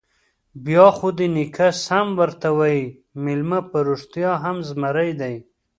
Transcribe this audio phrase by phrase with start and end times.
[0.63, 2.83] _بيا خو دې نيکه سم ورته وايي،
[3.23, 5.35] مېلمه په رښتيا هم زمری دی.